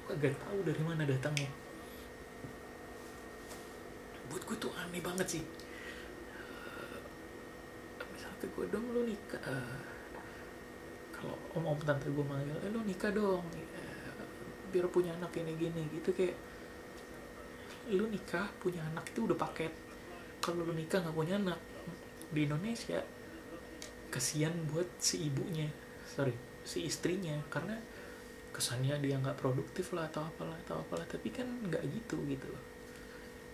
gak 0.08 0.36
tahu 0.40 0.64
dari 0.64 0.82
mana 0.84 1.04
datangnya. 1.04 1.52
Buat 4.32 4.42
gue 4.44 4.56
tuh 4.60 4.72
aneh 4.76 5.00
banget 5.00 5.40
sih. 5.40 5.44
Uh, 6.32 7.00
misalnya 8.12 8.46
gue 8.48 8.64
dong 8.72 8.86
lu 8.92 9.04
nikah 9.08 9.40
uh, 9.48 9.80
kalau 11.12 11.36
om 11.56 11.64
om 11.64 11.80
tante 11.82 12.08
gue 12.08 12.24
manggil 12.24 12.54
eh 12.62 12.70
lu 12.70 12.84
nikah 12.86 13.10
dong 13.10 13.42
ya, 13.56 13.64
biar 14.70 14.86
punya 14.92 15.10
anak 15.16 15.34
ini 15.34 15.52
gini 15.58 15.82
gitu 15.90 16.12
kayak 16.12 16.36
lu 17.88 18.04
nikah 18.08 18.48
punya 18.60 18.84
anak 18.92 19.08
itu 19.12 19.24
udah 19.24 19.36
paket. 19.36 19.72
Kalau 20.40 20.64
lu 20.64 20.72
nikah 20.72 21.00
nggak 21.04 21.16
punya 21.16 21.36
anak 21.40 21.60
di 22.28 22.44
Indonesia 22.44 23.00
kasihan 24.08 24.52
buat 24.68 24.88
si 25.00 25.28
ibunya 25.28 25.68
sorry. 26.04 26.32
si 26.64 26.84
istrinya 26.84 27.36
karena 27.48 27.76
kesannya 28.52 29.00
dia 29.00 29.16
nggak 29.16 29.38
produktif 29.38 29.94
lah 29.96 30.08
atau 30.10 30.26
apalah 30.26 30.56
atau 30.66 30.82
apalah 30.82 31.06
tapi 31.08 31.32
kan 31.32 31.46
nggak 31.46 31.80
gitu 31.94 32.18
gitu 32.28 32.44
loh. 32.50 32.64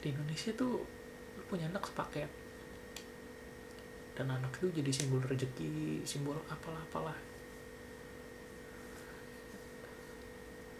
Di 0.00 0.10
Indonesia 0.10 0.50
tuh 0.56 0.82
lu 1.38 1.42
punya 1.46 1.68
anak 1.68 1.86
sepaket. 1.86 2.30
Dan 4.14 4.30
anak 4.30 4.54
itu 4.58 4.70
jadi 4.70 4.90
simbol 4.94 5.22
rezeki 5.22 6.02
simbol 6.08 6.38
apalah 6.48 6.80
apalah. 6.90 7.18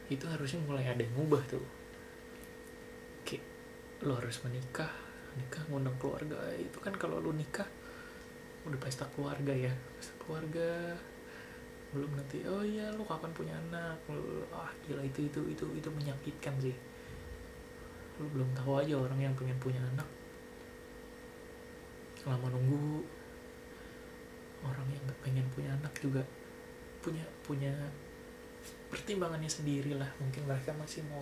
Itu 0.09 0.25
harusnya 0.27 0.63
mulai 0.65 0.89
ada 0.89 1.03
yang 1.03 1.15
ngubah 1.15 1.43
tuh. 1.47 1.67
Kayak 3.29 3.45
lo 4.03 4.19
harus 4.19 4.41
menikah 4.43 4.91
nikah 5.35 5.63
ngundang 5.67 5.95
keluarga 5.99 6.39
itu 6.55 6.79
kan 6.79 6.95
kalau 6.95 7.19
lo 7.19 7.35
nikah 7.35 7.67
udah 8.65 8.79
pesta 8.81 9.05
keluarga 9.13 9.53
ya? 9.53 9.73
Pesta 10.01 10.15
keluarga. 10.21 10.97
Belum 11.95 12.11
nanti 12.17 12.43
oh 12.49 12.65
iya 12.65 12.91
lo 12.91 13.07
kapan 13.07 13.31
punya 13.31 13.55
anak? 13.69 13.97
Lo, 14.11 14.45
ah 14.51 14.71
gila 14.85 15.05
itu 15.05 15.29
itu 15.29 15.41
itu 15.53 15.65
itu 15.77 15.89
menyakitkan 15.93 16.55
sih. 16.59 16.75
Lo 18.19 18.27
belum 18.33 18.49
tahu 18.57 18.81
aja 18.81 18.99
orang 18.99 19.21
yang 19.21 19.35
pengen 19.37 19.57
punya 19.61 19.81
anak. 19.95 20.09
Lama 22.25 22.49
nunggu. 22.51 23.05
Orang 24.65 24.89
yang 24.89 25.05
pengen 25.21 25.45
punya 25.53 25.71
anak 25.77 25.93
juga 26.01 26.25
punya 27.05 27.21
punya 27.45 27.69
pertimbangannya 28.89 29.51
sendiri 29.51 29.93
lah 29.93 30.09
mungkin 30.17 30.49
mereka 30.49 30.73
masih 30.73 31.05
mau 31.13 31.21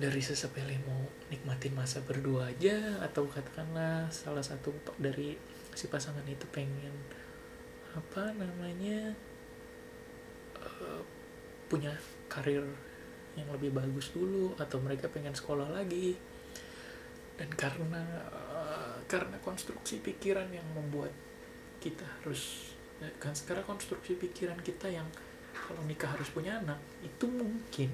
dari 0.00 0.24
sesepele 0.24 0.80
mau 0.88 1.04
nikmatin 1.28 1.76
masa 1.76 2.00
berdua 2.00 2.48
aja 2.48 3.04
atau 3.04 3.28
katakanlah 3.28 4.08
salah 4.08 4.40
satu 4.40 4.72
dari 4.96 5.36
si 5.76 5.86
pasangan 5.92 6.24
itu 6.24 6.48
pengen 6.48 6.96
apa 7.92 8.32
namanya 8.32 9.12
uh, 10.56 11.04
punya 11.68 11.92
karir 12.32 12.64
yang 13.36 13.46
lebih 13.52 13.70
bagus 13.76 14.10
dulu 14.10 14.56
atau 14.56 14.80
mereka 14.80 15.06
pengen 15.12 15.36
sekolah 15.36 15.68
lagi. 15.70 16.16
Dan 17.36 17.52
karena 17.52 18.02
uh, 18.32 18.96
karena 19.04 19.36
konstruksi 19.44 20.00
pikiran 20.00 20.48
yang 20.48 20.66
membuat 20.72 21.12
kita 21.80 22.04
harus 22.20 22.72
kan 23.16 23.32
sekarang 23.32 23.64
konstruksi 23.64 24.12
pikiran 24.20 24.60
kita 24.60 24.84
yang 24.92 25.08
kalau 25.56 25.80
nikah 25.88 26.12
harus 26.12 26.28
punya 26.28 26.60
anak 26.60 26.76
itu 27.00 27.24
mungkin 27.24 27.88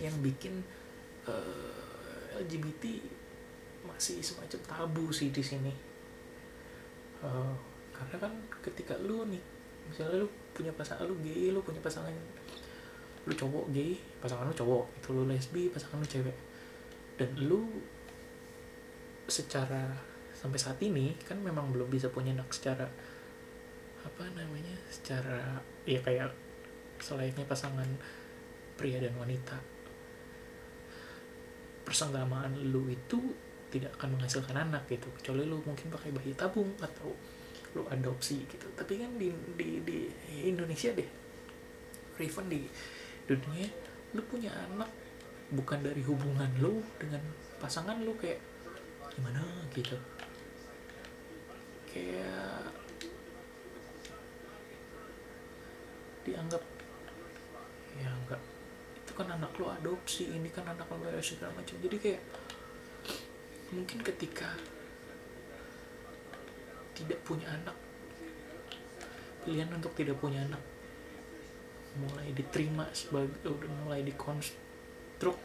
yang 0.00 0.16
bikin 0.24 0.64
uh, 1.30 2.34
eh, 2.34 2.42
LGBT 2.42 2.84
masih 3.86 4.18
semacam 4.18 4.60
tabu 4.66 5.14
sih 5.14 5.30
di 5.30 5.40
sini. 5.40 5.72
Uh, 7.22 7.54
karena 7.94 8.16
kan 8.16 8.32
ketika 8.64 8.96
lu 8.98 9.28
nih 9.28 9.40
misalnya 9.86 10.24
lu 10.24 10.28
punya 10.56 10.72
pasangan 10.72 11.04
lu 11.04 11.14
gay 11.20 11.52
lu 11.52 11.60
punya 11.60 11.82
pasangan 11.84 12.12
lu 13.28 13.34
cowok 13.36 13.68
gay 13.76 14.00
pasangan 14.22 14.48
lu 14.48 14.54
cowok 14.56 14.84
itu 14.96 15.08
lu 15.12 15.22
lesbi 15.28 15.68
pasangan 15.68 16.00
lu 16.00 16.08
cewek 16.08 16.36
dan 17.20 17.30
lu 17.36 17.68
secara 19.28 19.92
sampai 20.32 20.56
saat 20.56 20.80
ini 20.80 21.12
kan 21.28 21.36
memang 21.36 21.68
belum 21.68 21.92
bisa 21.92 22.08
punya 22.08 22.32
anak 22.32 22.48
secara 22.48 22.88
apa 24.00 24.24
namanya 24.32 24.72
secara 24.88 25.60
ya 25.84 26.00
kayak 26.00 26.32
selayaknya 26.96 27.44
pasangan 27.44 27.86
pria 28.80 28.96
dan 28.96 29.12
wanita 29.20 29.60
persenggamaan 31.84 32.56
lu 32.70 32.88
itu 32.90 33.18
tidak 33.70 33.94
akan 33.98 34.18
menghasilkan 34.18 34.56
anak 34.56 34.86
gitu. 34.90 35.06
Kecuali 35.20 35.46
lu 35.46 35.62
mungkin 35.62 35.88
pakai 35.94 36.10
bayi 36.10 36.34
tabung 36.34 36.74
atau 36.82 37.14
lu 37.74 37.86
adopsi 37.86 38.42
gitu. 38.50 38.66
Tapi 38.74 38.98
kan 38.98 39.10
di 39.14 39.30
di 39.54 39.80
di 39.86 39.98
Indonesia 40.46 40.90
deh 40.90 41.20
even 42.20 42.46
di 42.52 42.68
dunia 43.24 43.64
lu 44.12 44.20
punya 44.28 44.52
anak 44.52 44.90
bukan 45.50 45.80
dari 45.80 46.04
hubungan 46.04 46.50
lu 46.60 46.84
dengan 47.00 47.22
pasangan 47.56 47.96
lu 48.04 48.12
kayak 48.20 48.38
gimana 49.10 49.42
gitu. 49.72 49.96
Kayak 51.90 52.70
dianggap 56.22 56.62
ya 57.98 58.10
enggak 58.12 58.42
kan 59.20 59.36
anak 59.36 59.52
lo 59.60 59.68
adopsi 59.68 60.32
ini 60.32 60.48
kan 60.48 60.64
anak 60.64 60.88
lo 60.88 61.04
segala 61.20 61.52
macam. 61.52 61.76
Jadi 61.76 61.96
kayak 62.00 62.22
mungkin 63.76 64.00
ketika 64.00 64.48
tidak 66.96 67.20
punya 67.20 67.52
anak 67.52 67.76
pilihan 69.44 69.68
untuk 69.76 69.92
tidak 69.92 70.16
punya 70.20 70.40
anak 70.48 70.60
mulai 71.96 72.32
diterima 72.32 72.88
sebagai 72.92 73.44
udah 73.44 73.70
mulai 73.84 74.00
dikonstruk 74.04 75.38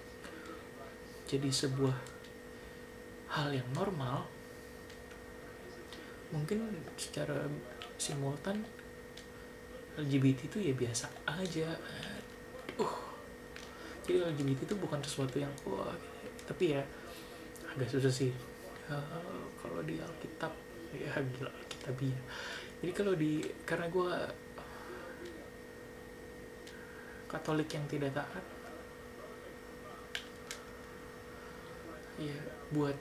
jadi 1.25 1.49
sebuah 1.49 1.95
hal 3.35 3.49
yang 3.55 3.69
normal 3.75 4.29
mungkin 6.33 6.65
secara 6.97 7.47
simultan 7.95 8.65
LGBT 9.95 10.51
itu 10.51 10.57
ya 10.59 10.73
biasa 10.75 11.07
aja. 11.23 11.71
Uh 12.75 13.04
jadi 14.05 14.21
LGBT 14.29 14.69
itu 14.69 14.75
bukan 14.77 15.01
sesuatu 15.01 15.41
yang 15.41 15.51
wah 15.65 15.91
tapi 16.45 16.77
ya 16.77 16.81
agak 17.73 17.89
susah 17.89 18.13
sih. 18.13 18.31
Uh, 18.85 19.41
kalau 19.57 19.81
di 19.81 19.97
Alkitab 19.97 20.53
ya 20.93 21.09
gila 21.17 21.49
Alkitab 21.49 21.97
ya 21.97 22.19
jadi 22.85 22.91
kalau 22.93 23.17
di 23.17 23.41
karena 23.65 23.89
gue 23.89 24.11
Katolik 27.25 27.67
yang 27.73 27.83
tidak 27.89 28.15
taat 28.15 28.45
ya 32.21 32.37
buat 32.71 32.95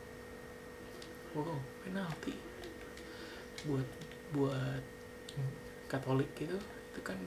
wow 1.38 1.54
penalti. 1.86 2.34
Buat 3.68 3.88
buat 4.34 4.82
Katolik 5.86 6.32
gitu 6.34 6.58
itu 6.58 7.00
kan 7.04 7.20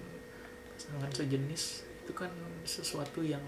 pasangan 0.76 1.12
sejenis 1.16 1.87
itu 2.08 2.16
kan 2.16 2.32
sesuatu 2.64 3.20
yang 3.20 3.44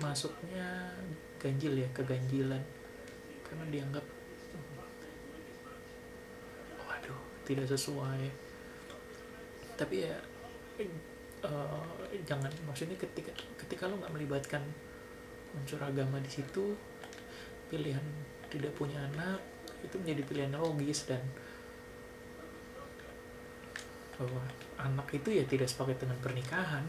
masuknya 0.00 0.88
ganjil 1.36 1.76
ya 1.76 1.88
keganjilan. 1.92 2.64
Karena 3.44 3.64
dianggap 3.68 4.04
waduh 6.80 7.20
tidak 7.44 7.68
sesuai. 7.68 8.24
Tapi 9.76 10.08
ya 10.08 10.16
uh, 11.44 11.84
jangan 12.24 12.48
maksudnya 12.64 12.96
ketika 12.96 13.36
ketika 13.60 13.84
lo 13.84 14.00
nggak 14.00 14.16
melibatkan 14.16 14.64
unsur 15.52 15.80
agama 15.84 16.16
di 16.24 16.30
situ 16.32 16.72
pilihan 17.68 18.02
tidak 18.48 18.72
punya 18.80 18.96
anak 19.12 19.44
itu 19.84 20.00
menjadi 20.00 20.22
pilihan 20.24 20.52
logis 20.56 21.04
dan 21.04 21.20
bahwa 24.16 24.40
anak 24.80 25.08
itu 25.16 25.28
ya 25.32 25.44
tidak 25.48 25.68
sepaket 25.70 26.04
dengan 26.04 26.18
pernikahan. 26.20 26.84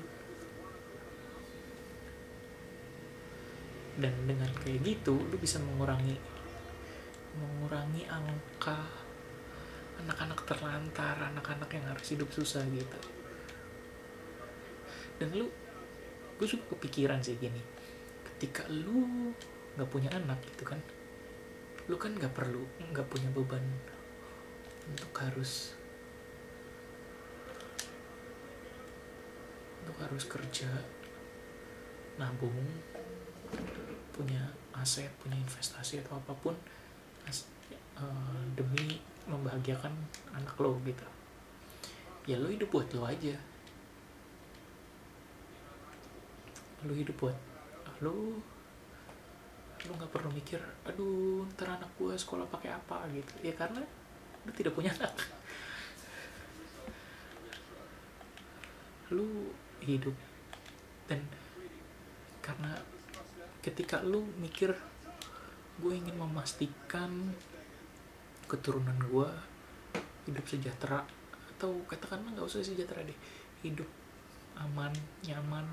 Dan 3.98 4.14
dengan 4.30 4.52
kayak 4.62 4.86
gitu 4.86 5.18
lu 5.18 5.36
bisa 5.42 5.58
mengurangi 5.58 6.14
mengurangi 7.38 8.06
angka 8.10 8.82
anak-anak 9.98 10.40
terlantar 10.46 11.18
anak-anak 11.34 11.70
yang 11.74 11.86
harus 11.90 12.06
hidup 12.14 12.30
susah 12.30 12.62
gitu. 12.70 13.00
Dan 15.18 15.34
lu 15.34 15.50
gue 16.38 16.46
juga 16.46 16.78
kepikiran 16.78 17.20
sih 17.26 17.34
gini 17.42 17.58
ketika 18.34 18.70
lu 18.70 19.34
nggak 19.74 19.90
punya 19.90 20.10
anak 20.14 20.38
gitu 20.54 20.70
kan 20.70 20.78
lu 21.90 21.98
kan 21.98 22.14
nggak 22.14 22.30
perlu 22.30 22.62
nggak 22.94 23.08
punya 23.10 23.30
beban 23.34 23.66
untuk 24.86 25.12
harus 25.18 25.74
untuk 29.88 30.04
harus 30.04 30.28
kerja. 30.28 30.68
Nabung 32.20 32.60
punya 34.12 34.44
aset 34.76 35.08
punya 35.24 35.40
investasi 35.40 36.04
atau 36.04 36.20
apa 36.20 36.36
pun 36.44 36.52
uh, 37.96 38.44
demi 38.60 39.00
membahagiakan 39.32 39.96
anak 40.36 40.60
lo 40.60 40.76
gitu. 40.84 41.08
Ya 42.28 42.36
lo 42.36 42.52
hidup 42.52 42.68
buat 42.68 42.92
lo 42.92 43.08
aja. 43.08 43.40
Lo 46.84 46.92
hidup 46.92 47.16
buat 47.16 47.38
lo 48.04 48.44
lo 49.88 49.92
nggak 49.96 50.12
perlu 50.12 50.28
mikir 50.36 50.60
aduh 50.84 51.48
ntar 51.56 51.80
anak 51.80 51.88
gue 51.96 52.12
sekolah 52.12 52.44
pakai 52.52 52.76
apa 52.76 53.08
gitu. 53.16 53.40
Ya 53.40 53.56
karena 53.56 53.80
lo 54.44 54.52
tidak 54.52 54.76
punya 54.76 54.92
anak. 55.00 55.16
Lu 59.16 59.56
hidup. 59.88 60.16
Dan 61.08 61.24
karena 62.44 62.76
ketika 63.64 64.04
lu 64.04 64.24
mikir 64.40 64.76
gue 65.78 65.94
ingin 65.94 66.16
memastikan 66.20 67.32
keturunan 68.48 68.96
gue 69.08 69.30
hidup 70.28 70.46
sejahtera 70.48 71.04
atau 71.56 71.84
katakanlah 71.88 72.32
nggak 72.32 72.48
usah 72.48 72.64
sejahtera 72.64 73.04
deh 73.04 73.20
hidup 73.62 73.88
aman 74.58 74.90
nyaman 75.28 75.68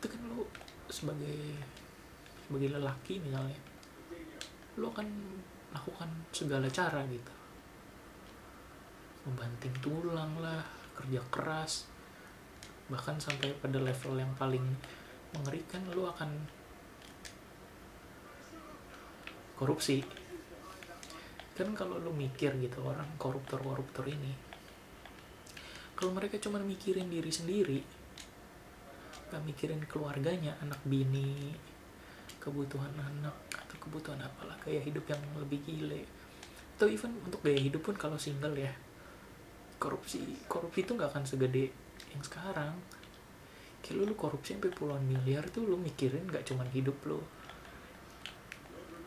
itu 0.00 0.06
kan 0.08 0.20
lu 0.26 0.42
sebagai 0.88 1.54
sebagai 2.46 2.78
lelaki 2.78 3.20
misalnya 3.20 3.58
lu 4.76 4.92
akan 4.92 5.08
lakukan 5.72 6.10
segala 6.32 6.68
cara 6.68 7.00
gitu. 7.08 7.32
Membanting 9.26 9.74
tulang 9.82 10.38
lah 10.38 10.62
kerja 10.94 11.20
keras 11.32 11.88
bahkan 12.86 13.18
sampai 13.18 13.50
pada 13.58 13.78
level 13.82 14.14
yang 14.18 14.32
paling 14.38 14.64
mengerikan 15.34 15.82
lu 15.90 16.06
akan 16.06 16.30
korupsi. 19.58 20.06
Kan 21.56 21.72
kalau 21.72 21.96
lu 21.96 22.12
mikir 22.12 22.52
gitu 22.60 22.84
orang 22.84 23.08
koruptor-koruptor 23.16 24.04
ini 24.06 24.56
kalau 25.96 26.12
mereka 26.12 26.36
cuma 26.36 26.60
mikirin 26.60 27.08
diri 27.08 27.32
sendiri 27.32 27.80
gak 29.32 29.42
mikirin 29.48 29.80
keluarganya 29.88 30.52
anak 30.60 30.78
bini 30.84 31.56
kebutuhan 32.36 32.92
anak 33.00 33.34
atau 33.50 33.74
kebutuhan 33.80 34.20
apalah 34.22 34.54
gaya 34.62 34.78
hidup 34.78 35.02
yang 35.10 35.18
lebih 35.34 35.58
gile. 35.66 36.06
Atau 36.76 36.86
even 36.86 37.16
untuk 37.24 37.42
gaya 37.42 37.58
hidup 37.58 37.82
pun 37.82 37.96
kalau 37.96 38.14
single 38.20 38.54
ya 38.54 38.70
korupsi 39.80 40.22
korupsi 40.46 40.86
itu 40.86 40.94
nggak 40.94 41.10
akan 41.10 41.24
segede 41.26 41.72
yang 42.12 42.22
sekarang 42.24 42.74
kayak 43.84 44.02
lu, 44.02 44.14
korupsi 44.18 44.58
sampai 44.58 44.72
puluhan 44.74 45.04
miliar 45.06 45.46
tuh 45.52 45.62
lu 45.62 45.78
mikirin 45.78 46.26
nggak 46.26 46.42
cuman 46.46 46.66
hidup 46.74 46.96
lu. 47.06 47.20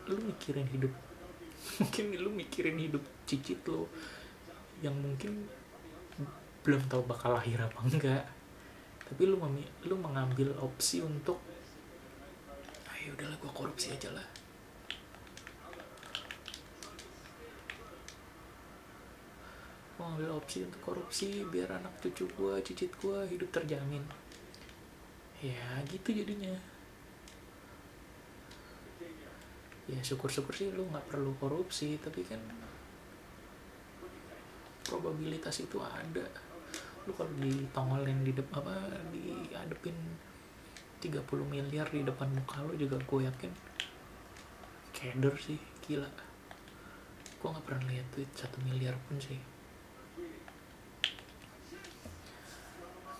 Lu 0.08 0.16
mikirin 0.24 0.66
hidup 0.72 0.92
mungkin 1.80 2.04
lu 2.16 2.30
mikirin 2.32 2.80
hidup 2.80 3.04
cicit 3.28 3.60
lo 3.68 3.86
yang 4.80 4.96
mungkin 4.96 5.44
belum 6.64 6.82
tahu 6.88 7.04
bakal 7.04 7.36
lahir 7.36 7.60
apa 7.60 7.78
enggak. 7.84 8.24
Tapi 9.04 9.22
lu 9.28 9.36
lu 9.84 9.94
mengambil 9.98 10.54
opsi 10.62 11.04
untuk 11.04 11.40
ayo 12.96 13.16
udahlah 13.16 13.36
gua 13.40 13.52
korupsi 13.52 13.96
aja 13.96 14.12
lah 14.12 14.40
gua 20.00 20.16
ngambil 20.16 20.40
opsi 20.40 20.64
untuk 20.64 20.80
korupsi 20.80 21.44
biar 21.44 21.76
anak 21.76 22.00
cucu 22.00 22.24
gua 22.32 22.56
cicit 22.64 22.88
gua 23.04 23.20
hidup 23.28 23.52
terjamin. 23.52 24.00
Ya 25.44 25.84
gitu 25.84 26.16
jadinya. 26.16 26.56
Ya 29.84 30.00
syukur-syukur 30.00 30.56
sih 30.56 30.72
lu 30.72 30.88
nggak 30.88 31.04
perlu 31.12 31.36
korupsi 31.36 32.00
tapi 32.00 32.24
kan 32.24 32.40
probabilitas 34.88 35.60
itu 35.60 35.76
ada. 35.84 36.24
Lu 37.04 37.12
kalau 37.12 37.36
ditongolin 37.36 38.24
di 38.24 38.32
depan 38.32 38.64
apa 38.64 39.04
diadepin 39.12 39.96
30 41.04 41.20
miliar 41.44 41.92
di 41.92 42.00
depan 42.08 42.32
muka 42.32 42.64
lu 42.64 42.72
juga 42.80 42.96
gue 42.96 43.20
yakin 43.28 43.52
keder 44.96 45.36
sih 45.36 45.60
gila. 45.84 46.08
Gue 47.36 47.48
nggak 47.52 47.68
pernah 47.68 47.84
lihat 47.92 48.08
duit 48.16 48.32
satu 48.32 48.56
miliar 48.64 48.96
pun 49.04 49.20
sih 49.20 49.59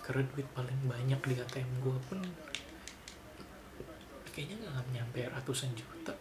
karena 0.04 0.22
duit 0.34 0.48
paling 0.56 0.80
banyak 0.88 1.20
di 1.22 1.34
ATM 1.38 1.70
gue 1.84 1.98
pun 2.10 2.18
kayaknya 4.30 4.56
nggak 4.62 4.86
nyampe 4.94 5.20
ratusan 5.26 5.70
juta. 5.74 6.14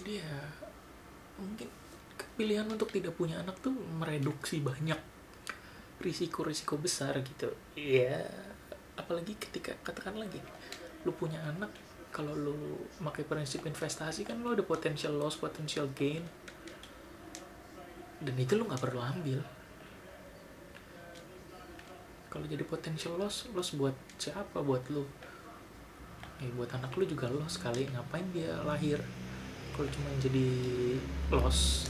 Jadi 0.00 0.12
ya 0.16 0.36
mungkin 1.36 1.68
pilihan 2.40 2.64
untuk 2.72 2.88
tidak 2.88 3.12
punya 3.20 3.40
anak 3.44 3.60
tuh 3.60 3.72
mereduksi 3.72 4.64
banyak 4.64 4.96
risiko-risiko 6.00 6.80
besar 6.80 7.20
gitu. 7.20 7.52
Ya 7.76 8.24
apalagi 8.96 9.36
ketika 9.36 9.76
katakan 9.84 10.16
lagi 10.16 10.40
lu 11.04 11.12
punya 11.12 11.40
anak 11.44 11.72
kalau 12.20 12.36
lu 12.36 12.84
pakai 13.00 13.24
prinsip 13.24 13.64
investasi 13.64 14.28
kan 14.28 14.36
lu 14.44 14.52
ada 14.52 14.60
potential 14.60 15.16
loss 15.16 15.40
potential 15.40 15.88
gain. 15.96 16.20
Dan 18.20 18.36
itu 18.36 18.60
lu 18.60 18.68
nggak 18.68 18.76
perlu 18.76 19.00
ambil. 19.00 19.40
Kalau 22.28 22.44
jadi 22.44 22.60
potential 22.68 23.16
loss 23.16 23.48
loss 23.56 23.72
buat 23.72 23.96
siapa? 24.20 24.60
Buat 24.60 24.92
lu. 24.92 25.08
Ya 26.44 26.52
buat 26.52 26.68
anak 26.76 26.92
lu 27.00 27.08
juga 27.08 27.32
loss 27.32 27.56
sekali 27.56 27.88
ngapain 27.88 28.28
dia 28.36 28.52
lahir 28.68 29.00
kalau 29.72 29.88
cuma 29.88 30.12
jadi 30.20 30.48
loss 31.32 31.88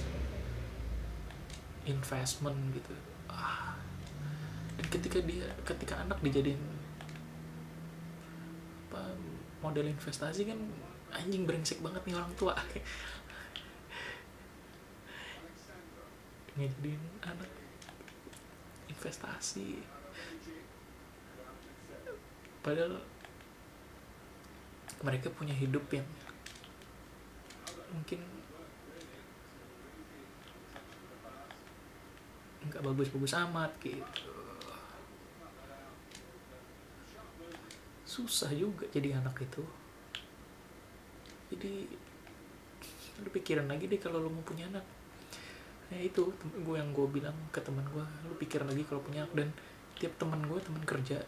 investment 1.90 2.54
gitu? 2.70 2.94
Ah. 3.26 3.74
Dan 4.78 4.86
ketika 4.94 5.18
dia 5.26 5.50
ketika 5.66 6.06
anak 6.06 6.22
dijadiin 6.22 6.79
model 9.60 9.86
investasi 9.88 10.48
kan 10.48 10.58
anjing 11.12 11.44
brengsek 11.44 11.80
banget 11.84 12.02
nih 12.08 12.16
orang 12.16 12.32
tua. 12.36 12.56
Ngejadiin 16.56 17.00
anak 17.24 17.50
investasi. 18.88 19.80
Padahal 22.60 23.00
mereka 25.00 25.32
punya 25.32 25.56
hidup 25.56 25.88
yang 25.92 26.04
mungkin 27.90 28.20
nggak 32.60 32.84
bagus-bagus 32.84 33.34
amat 33.48 33.72
gitu 33.80 34.39
susah 38.26 38.52
juga 38.52 38.84
jadi 38.92 39.16
anak 39.16 39.40
itu. 39.40 39.62
Jadi 41.50 41.88
lu 43.20 43.28
pikiran 43.28 43.68
lagi 43.68 43.84
deh 43.88 44.00
kalau 44.00 44.20
lu 44.20 44.30
mau 44.32 44.44
punya 44.44 44.68
anak. 44.68 44.84
Nah 45.90 45.98
itu 45.98 46.30
gue 46.40 46.76
yang 46.76 46.90
gue 46.94 47.06
bilang 47.10 47.34
ke 47.50 47.60
teman 47.60 47.84
gue 47.90 48.04
lu 48.28 48.34
pikir 48.36 48.62
lagi 48.64 48.82
kalau 48.86 49.02
punya 49.02 49.24
anak. 49.24 49.34
Dan 49.34 49.48
tiap 49.96 50.16
teman 50.16 50.40
gue 50.44 50.58
teman 50.60 50.82
kerja. 50.84 51.18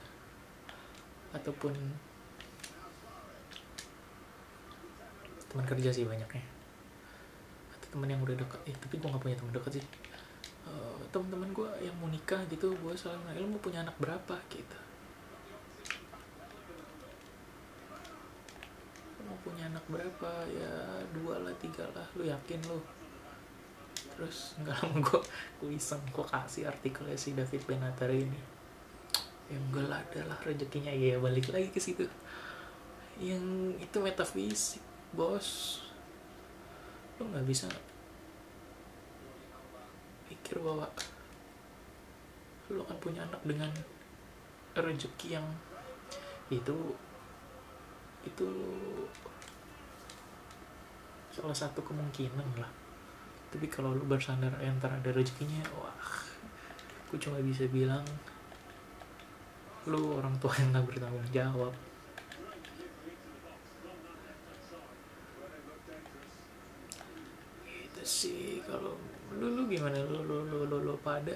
Ataupun 1.32 1.72
teman 5.52 5.66
kerja 5.68 5.90
sih 5.92 6.08
banyaknya. 6.08 6.44
Atau 7.76 7.86
teman 7.98 8.08
yang 8.08 8.20
udah 8.24 8.36
dekat 8.36 8.60
eh 8.68 8.76
tapi 8.78 9.00
gue 9.00 9.08
nggak 9.08 9.22
punya 9.22 9.36
teman 9.36 9.52
dekat 9.52 9.82
sih. 9.82 9.86
Uh, 10.62 10.94
teman-teman 11.10 11.50
gue 11.50 11.68
yang 11.82 11.92
mau 11.98 12.06
nikah 12.06 12.38
gitu 12.46 12.70
gue 12.70 12.92
selalu 12.94 13.18
nanya 13.26 13.42
lu 13.42 13.50
mau 13.50 13.60
punya 13.60 13.82
anak 13.82 13.98
berapa? 13.98 14.38
Gitu 14.46 14.78
lu 19.22 19.30
mau 19.30 19.31
punya 19.42 19.68
anak 19.68 19.84
berapa? 19.90 20.30
Ya 20.48 20.72
dua 21.12 21.42
lah 21.42 21.54
tiga 21.58 21.86
lah. 21.92 22.06
Lu 22.14 22.24
yakin 22.26 22.60
lu? 22.66 22.78
Terus 24.16 24.56
nggak 24.62 24.76
lama 24.82 24.98
gue 25.06 25.20
gue 25.62 25.70
iseng. 25.76 26.02
Gue 26.10 26.26
kasih 26.26 26.70
artikelnya 26.70 27.18
si 27.18 27.34
David 27.34 27.62
Benatar 27.66 28.10
ini. 28.10 28.40
Yang 29.50 29.84
lah 29.90 30.00
adalah 30.00 30.38
rezekinya. 30.42 30.94
Ya 30.94 31.18
balik 31.18 31.50
lagi 31.50 31.68
ke 31.68 31.82
situ. 31.82 32.06
Yang 33.20 33.76
itu 33.82 33.96
metafisik 34.00 34.82
bos. 35.12 35.82
Lo 37.20 37.28
nggak 37.28 37.46
bisa 37.46 37.68
pikir 40.32 40.56
bahwa 40.64 40.88
lo 42.72 42.80
akan 42.88 42.98
punya 43.04 43.20
anak 43.28 43.42
dengan 43.44 43.68
rezeki 44.72 45.36
yang 45.36 45.44
itu 46.48 46.96
itu 48.24 48.48
salah 51.32 51.56
satu 51.56 51.80
kemungkinan 51.80 52.60
lah. 52.60 52.68
Tapi 53.48 53.64
kalau 53.72 53.96
lu 53.96 54.04
bersandar 54.04 54.52
antara 54.60 55.00
ada 55.00 55.08
rezekinya 55.16 55.64
wah 55.76 55.96
aku 57.08 57.16
cuma 57.16 57.40
bisa 57.40 57.64
bilang 57.72 58.04
lu 59.88 60.20
orang 60.20 60.36
tua 60.36 60.52
yang 60.60 60.76
nggak 60.76 60.84
bertanggung 60.92 61.28
jawab. 61.32 61.72
Gitu 67.64 68.02
sih 68.04 68.60
kalau 68.68 69.00
lu 69.32 69.56
lu 69.56 69.62
gimana? 69.72 69.96
Lu 70.04 70.20
lu 70.28 70.44
lu 70.44 70.68
lu, 70.68 70.76
lu 70.84 70.94
pada? 71.00 71.32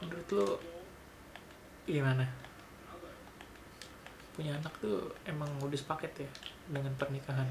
Menurut 0.00 0.28
lu 0.32 0.46
gimana? 1.84 2.24
Punya 4.32 4.56
anak 4.56 4.72
tuh 4.80 5.12
emang 5.28 5.48
udah 5.60 5.76
sepaket 5.76 6.24
ya 6.24 6.30
dengan 6.72 6.92
pernikahan 6.96 7.48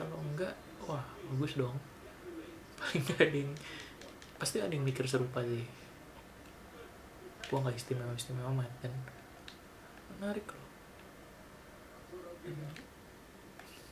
kalau 0.00 0.16
enggak 0.24 0.56
wah 0.88 1.04
bagus 1.28 1.60
dong. 1.60 1.76
Paling 2.80 3.04
gak 3.04 3.20
ada 3.28 3.36
yang 3.36 3.52
pasti 4.40 4.56
ada 4.64 4.72
yang 4.72 4.80
mikir 4.80 5.04
serupa 5.04 5.44
sih. 5.44 5.68
Gua 7.52 7.60
nggak 7.60 7.76
istimewa 7.76 8.16
istimewa 8.16 8.48
amat 8.56 8.72
dan 8.80 8.92
menarik 10.16 10.48
loh. 10.48 10.68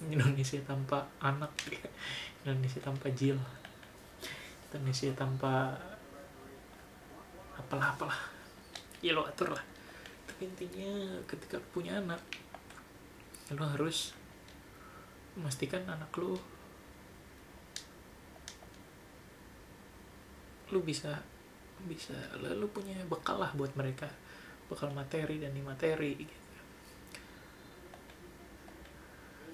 Indonesia 0.08 0.56
tanpa 0.64 1.04
anak 1.20 1.52
Indonesia 2.46 2.80
tanpa 2.80 3.12
jil 3.12 3.36
Indonesia 4.70 5.10
tanpa 5.12 5.74
apalah 7.58 7.92
apalah 7.92 8.20
ya 9.04 9.12
lo 9.12 9.26
atur 9.26 9.52
lah. 9.52 9.64
Tapi 10.24 10.48
intinya 10.48 11.18
ketika 11.28 11.60
punya 11.74 12.00
anak 12.00 12.22
lo 13.52 13.64
harus 13.64 14.17
memastikan 15.38 15.86
anak 15.86 16.10
lo 16.18 16.34
lu 20.68 20.84
bisa 20.84 21.16
bisa 21.86 22.12
lalu 22.42 22.66
punya 22.68 22.98
bekal 23.06 23.38
lah 23.38 23.54
buat 23.54 23.72
mereka. 23.78 24.10
Bekal 24.68 24.92
materi 24.92 25.40
dan 25.40 25.54
materi 25.62 26.12
gitu. 26.18 26.36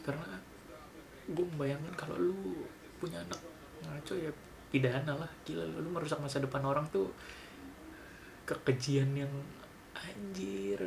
Karena 0.02 0.40
gue 1.24 1.44
membayangkan 1.54 1.94
kalau 1.94 2.16
lu 2.18 2.66
punya 2.98 3.22
anak 3.22 3.40
ngaco 3.84 4.14
ya 4.16 4.32
pidana 4.72 5.14
lah 5.14 5.30
gila. 5.46 5.68
Lu 5.68 5.88
merusak 5.92 6.18
masa 6.18 6.42
depan 6.42 6.64
orang 6.64 6.88
tuh 6.90 7.12
kekejian 8.48 9.14
yang 9.14 9.30
anjir 9.94 10.80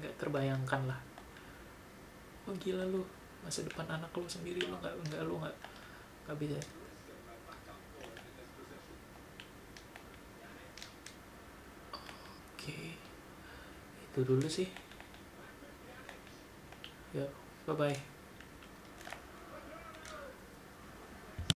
nggak 0.00 0.14
terbayangkan 0.16 0.88
lah. 0.88 1.00
Oh 2.48 2.54
gila 2.56 2.88
lu 2.88 3.04
masa 3.44 3.60
depan 3.60 3.84
anak 3.86 4.08
lu 4.16 4.24
sendiri 4.24 4.64
lu 4.64 4.74
nggak 4.80 4.96
nggak 5.12 5.22
lu 5.28 5.36
nggak 5.36 5.56
nggak 6.24 6.36
bisa. 6.40 6.58
Oke 12.56 12.96
itu 14.00 14.20
dulu 14.24 14.48
sih. 14.48 14.68
Ya 17.12 17.28
bye 17.68 17.76
bye 17.76 18.13